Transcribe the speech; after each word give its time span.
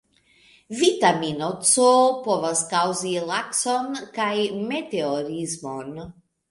Vitamino 0.79 1.49
C 1.73 1.85
povas 2.29 2.65
kaŭzi 2.73 3.15
lakson 3.29 3.95
kaj 4.19 4.35
meteorismon. 4.75 5.99